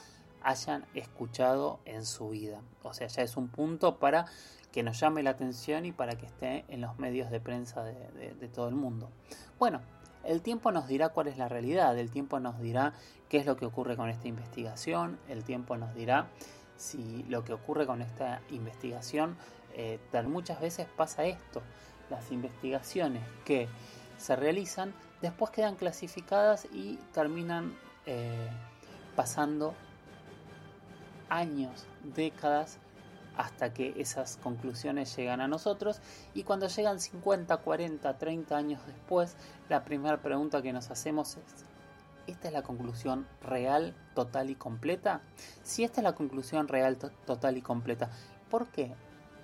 hayan 0.42 0.84
escuchado 0.94 1.80
en 1.84 2.04
su 2.04 2.30
vida. 2.30 2.60
O 2.82 2.92
sea, 2.92 3.06
ya 3.06 3.22
es 3.22 3.36
un 3.36 3.48
punto 3.48 3.98
para 3.98 4.26
que 4.72 4.82
nos 4.82 5.00
llame 5.00 5.22
la 5.22 5.30
atención 5.30 5.84
y 5.84 5.92
para 5.92 6.16
que 6.16 6.26
esté 6.26 6.64
en 6.68 6.80
los 6.80 6.98
medios 6.98 7.30
de 7.30 7.40
prensa 7.40 7.82
de, 7.82 8.48
todo 8.54 8.68
el 8.68 8.74
mundo. 8.74 9.10
Bueno, 9.58 9.80
el 10.24 10.42
tiempo 10.42 10.70
nos 10.70 10.86
dirá 10.86 11.10
cuál 11.10 11.28
es 11.28 11.38
la 11.38 11.48
realidad, 11.48 11.98
el 11.98 12.10
tiempo 12.10 12.40
nos 12.40 12.60
dirá 12.60 12.92
qué 13.28 13.38
es 13.38 13.46
lo 13.46 13.56
que 13.56 13.66
ocurre 13.66 13.96
con 13.96 14.08
esta 14.08 14.28
investigación, 14.28 15.18
el 15.28 15.44
tiempo 15.44 15.76
nos 15.76 15.94
dirá 15.94 16.28
si 16.76 17.24
lo 17.24 17.44
que 17.44 17.52
ocurre 17.52 17.86
con 17.86 18.00
esta 18.00 18.40
investigación, 18.50 19.36
eh, 19.74 19.98
muchas 20.26 20.60
veces 20.60 20.86
pasa 20.96 21.24
esto, 21.24 21.62
las 22.10 22.30
investigaciones 22.32 23.22
que 23.44 23.68
se 24.18 24.36
realizan 24.36 24.92
después 25.20 25.50
quedan 25.50 25.76
clasificadas 25.76 26.66
y 26.72 26.96
terminan 27.12 27.74
eh, 28.06 28.48
pasando 29.16 29.74
años, 31.30 31.86
décadas, 32.14 32.78
hasta 33.36 33.72
que 33.72 33.94
esas 33.96 34.36
conclusiones 34.36 35.16
llegan 35.16 35.40
a 35.40 35.48
nosotros 35.48 36.00
y 36.34 36.42
cuando 36.42 36.68
llegan 36.68 37.00
50, 37.00 37.56
40, 37.56 38.18
30 38.18 38.56
años 38.56 38.86
después, 38.86 39.36
la 39.68 39.84
primera 39.84 40.20
pregunta 40.20 40.60
que 40.60 40.72
nos 40.72 40.90
hacemos 40.90 41.36
es, 41.36 41.64
¿esta 42.26 42.48
es 42.48 42.54
la 42.54 42.62
conclusión 42.62 43.26
real, 43.40 43.94
total 44.14 44.50
y 44.50 44.56
completa? 44.56 45.22
Si 45.62 45.84
esta 45.84 46.00
es 46.00 46.04
la 46.04 46.14
conclusión 46.14 46.68
real, 46.68 46.98
total 47.24 47.56
y 47.56 47.62
completa, 47.62 48.10
¿por 48.50 48.68
qué 48.68 48.94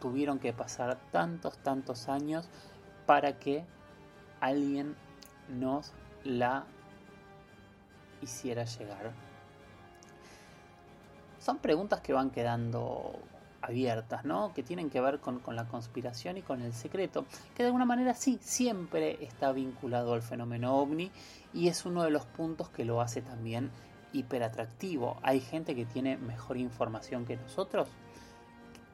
tuvieron 0.00 0.38
que 0.38 0.52
pasar 0.52 0.98
tantos, 1.10 1.56
tantos 1.58 2.08
años 2.08 2.48
para 3.06 3.38
que 3.38 3.64
alguien 4.40 4.94
nos 5.48 5.92
la 6.22 6.66
hiciera 8.20 8.64
llegar? 8.64 9.25
Son 11.46 11.58
preguntas 11.58 12.00
que 12.00 12.12
van 12.12 12.30
quedando 12.30 13.20
abiertas, 13.62 14.24
¿no? 14.24 14.52
Que 14.52 14.64
tienen 14.64 14.90
que 14.90 15.00
ver 15.00 15.20
con, 15.20 15.40
la 15.54 15.68
conspiración 15.68 16.36
y 16.38 16.42
con 16.42 16.60
el 16.60 16.72
secreto, 16.72 17.24
que 17.54 17.62
de 17.62 17.68
alguna 17.68 17.84
manera 17.84 18.14
sí, 18.14 18.40
siempre 18.42 19.24
está 19.24 19.52
vinculado 19.52 20.14
al 20.14 20.22
fenómeno 20.22 20.76
ovni 20.76 21.12
y 21.54 21.68
es 21.68 21.86
uno 21.86 22.02
de 22.02 22.10
los 22.10 22.26
puntos 22.26 22.68
que 22.70 22.84
lo 22.84 23.00
hace 23.00 23.22
también 23.22 23.70
hiperatractivo. 24.12 25.18
Hay 25.22 25.38
gente 25.40 25.76
que 25.76 25.84
tiene 25.84 26.16
mejor 26.16 26.56
información 26.56 27.24
que 27.24 27.36
nosotros. 27.36 27.88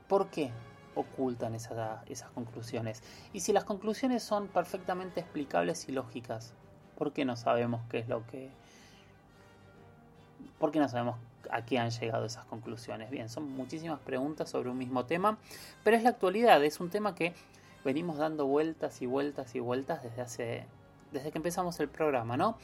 ¿Por 0.06 0.28
qué 0.28 0.50
ocultan 0.94 1.54
esas, 1.54 2.06
esas 2.06 2.30
conclusiones? 2.32 3.02
Y 3.32 3.40
si 3.40 3.54
las 3.54 3.64
conclusiones 3.64 4.22
son 4.22 4.48
perfectamente 4.48 5.20
explicables 5.20 5.88
y 5.88 5.92
lógicas, 5.92 6.52
¿por 6.98 7.14
qué 7.14 7.24
no 7.24 7.34
sabemos 7.34 7.80
qué 7.88 8.00
es 8.00 8.08
lo 8.08 8.26
que... 8.26 8.50
¿Por 10.58 10.70
qué 10.70 10.78
no 10.80 10.88
sabemos 10.90 11.16
a 11.52 11.64
qué 11.64 11.78
han 11.78 11.90
llegado 11.90 12.24
esas 12.24 12.44
conclusiones. 12.46 13.10
Bien, 13.10 13.28
son 13.28 13.52
muchísimas 13.52 14.00
preguntas 14.00 14.50
sobre 14.50 14.70
un 14.70 14.78
mismo 14.78 15.04
tema, 15.04 15.38
pero 15.84 15.96
es 15.96 16.02
la 16.02 16.10
actualidad, 16.10 16.64
es 16.64 16.80
un 16.80 16.90
tema 16.90 17.14
que 17.14 17.34
venimos 17.84 18.18
dando 18.18 18.46
vueltas 18.46 19.02
y 19.02 19.06
vueltas 19.06 19.54
y 19.54 19.60
vueltas 19.60 20.02
desde 20.02 20.22
hace 20.22 20.66
desde 21.12 21.30
que 21.30 21.38
empezamos 21.38 21.78
el 21.80 21.88
programa, 21.88 22.36
¿no? 22.36 22.56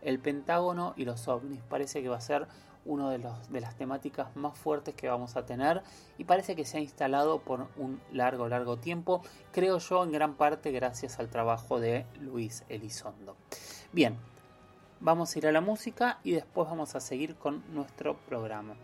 El 0.00 0.20
Pentágono 0.20 0.94
y 0.96 1.04
los 1.04 1.26
ovnis 1.26 1.60
parece 1.68 2.02
que 2.02 2.08
va 2.08 2.16
a 2.16 2.20
ser 2.20 2.46
una 2.84 3.10
de, 3.10 3.18
de 3.18 3.60
las 3.60 3.74
temáticas 3.74 4.34
más 4.36 4.56
fuertes 4.56 4.94
que 4.94 5.08
vamos 5.08 5.36
a 5.36 5.44
tener 5.44 5.82
y 6.18 6.24
parece 6.24 6.54
que 6.54 6.64
se 6.64 6.78
ha 6.78 6.80
instalado 6.80 7.40
por 7.40 7.66
un 7.76 8.00
largo, 8.12 8.48
largo 8.48 8.76
tiempo, 8.76 9.22
creo 9.50 9.78
yo 9.78 10.04
en 10.04 10.12
gran 10.12 10.34
parte 10.34 10.70
gracias 10.70 11.18
al 11.18 11.28
trabajo 11.28 11.80
de 11.80 12.06
Luis 12.20 12.62
Elizondo. 12.68 13.36
Bien, 13.92 14.16
vamos 15.06 15.32
a 15.32 15.38
ir 15.38 15.46
a 15.46 15.52
la 15.52 15.60
música 15.60 16.18
y 16.24 16.32
después 16.32 16.68
vamos 16.68 16.96
a 16.96 17.00
seguir 17.00 17.36
con 17.36 17.62
nuestro 17.72 18.16
programa. 18.16 18.74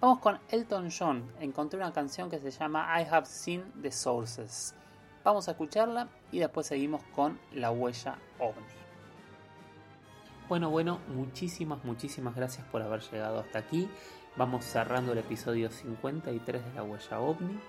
Vamos 0.00 0.18
con 0.18 0.40
Elton 0.48 0.88
John. 0.90 1.30
Encontré 1.38 1.78
una 1.78 1.92
canción 1.92 2.28
que 2.28 2.40
se 2.40 2.50
llama 2.50 3.00
I 3.00 3.06
Have 3.08 3.26
Seen 3.26 3.62
the 3.80 3.92
Sources. 3.92 4.74
Vamos 5.22 5.46
a 5.46 5.52
escucharla 5.52 6.08
y 6.32 6.40
después 6.40 6.66
seguimos 6.66 7.04
con 7.14 7.38
La 7.52 7.70
Huella 7.70 8.18
OVNI. 8.40 8.66
Bueno, 10.48 10.68
bueno, 10.68 10.98
muchísimas, 11.14 11.84
muchísimas 11.84 12.34
gracias 12.34 12.66
por 12.66 12.82
haber 12.82 13.02
llegado 13.02 13.38
hasta 13.38 13.60
aquí. 13.60 13.88
Vamos 14.36 14.64
cerrando 14.64 15.12
el 15.12 15.18
episodio 15.18 15.70
53 15.70 16.64
de 16.64 16.74
La 16.74 16.82
Huella 16.82 17.20
OVNI. 17.20 17.60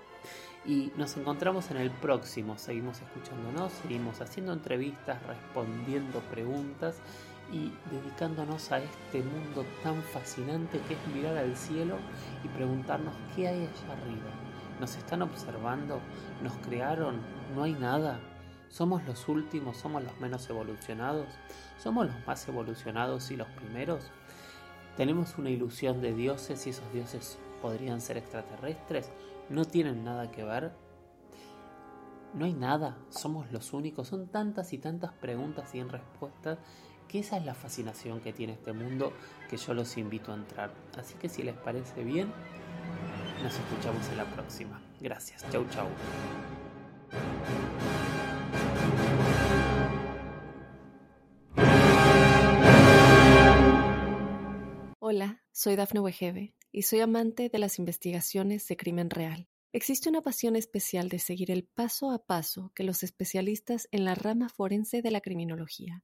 Y 0.66 0.92
nos 0.98 1.16
encontramos 1.16 1.70
en 1.70 1.78
el 1.78 1.92
próximo. 1.92 2.58
Seguimos 2.58 3.02
escuchándonos, 3.02 3.72
seguimos 3.72 4.20
haciendo 4.20 4.52
entrevistas, 4.52 5.22
respondiendo 5.28 6.22
preguntas 6.32 7.00
y 7.52 7.72
dedicándonos 7.92 8.72
a 8.72 8.80
este 8.80 9.24
mundo 9.24 9.66
tan 9.84 10.02
fascinante 10.04 10.80
que 10.88 10.94
es 10.94 11.08
mirar 11.14 11.38
al 11.38 11.56
cielo 11.56 11.98
y 12.44 12.48
preguntarnos 12.50 13.14
qué 13.36 13.48
hay 13.48 13.62
allá 13.62 13.94
arriba. 13.94 14.32
¿Nos 14.80 14.96
están 14.96 15.22
observando? 15.22 16.00
¿Nos 16.44 16.54
crearon? 16.58 17.22
¿No 17.56 17.64
hay 17.64 17.74
nada? 17.74 18.20
¿Somos 18.70 19.04
los 19.06 19.28
últimos? 19.28 19.78
¿Somos 19.78 20.04
los 20.04 20.20
menos 20.20 20.50
evolucionados? 20.50 21.28
¿Somos 21.78 22.08
los 22.08 22.28
más 22.28 22.48
evolucionados 22.48 23.32
y 23.32 23.36
los 23.36 23.48
primeros? 23.50 24.12
¿Tenemos 24.96 25.38
una 25.38 25.50
ilusión 25.50 26.02
de 26.02 26.14
dioses 26.14 26.68
y 26.68 26.70
esos 26.70 26.94
dioses 26.94 27.40
podrían 27.62 28.00
ser 28.00 28.18
extraterrestres? 28.18 29.12
¿No 29.50 29.66
tienen 29.66 30.04
nada 30.04 30.30
que 30.30 30.44
ver? 30.44 30.72
¿No 32.34 32.46
hay 32.46 32.54
nada? 32.54 32.98
¿Somos 33.10 33.52
los 33.52 33.74
únicos? 33.74 34.08
Son 34.08 34.28
tantas 34.28 34.72
y 34.74 34.78
tantas 34.78 35.14
preguntas 35.14 35.70
sin 35.72 35.90
respuestas 35.90 36.60
que 37.10 37.20
esa 37.20 37.38
es 37.38 37.46
la 37.46 37.56
fascinación 37.56 38.22
que 38.22 38.32
tiene 38.32 38.54
este 38.54 38.72
mundo 38.72 39.12
que 39.50 39.58
yo 39.58 39.74
los 39.74 39.98
invito 39.98 40.32
a 40.32 40.36
entrar. 40.36 40.72
Así 40.98 41.16
que 41.16 41.28
si 41.28 41.42
les 41.42 41.58
parece 41.58 42.04
bien, 42.04 42.32
nos 43.44 43.54
escuchamos 43.54 44.08
en 44.10 44.18
la 44.18 44.26
próxima. 44.26 44.80
Gracias. 45.02 45.44
Chau, 45.50 45.68
chau. 45.70 45.88
Hola, 55.00 55.42
soy 55.52 55.76
Dafne 55.76 56.00
Wegebe 56.02 56.54
y 56.72 56.84
soy 56.84 57.00
amante 57.00 57.50
de 57.50 57.58
las 57.58 57.80
investigaciones 57.80 58.68
de 58.68 58.78
crimen 58.78 59.10
real. 59.10 59.50
Existe 59.72 60.10
una 60.10 60.22
pasión 60.22 60.56
especial 60.56 61.10
de 61.10 61.18
seguir 61.18 61.50
el 61.50 61.64
paso 61.64 62.12
a 62.12 62.24
paso 62.26 62.72
que 62.76 62.84
los 62.84 63.02
especialistas 63.02 63.88
en 63.92 64.06
la 64.06 64.14
rama 64.14 64.50
forense 64.50 65.02
de 65.02 65.12
la 65.12 65.22
criminología 65.22 66.04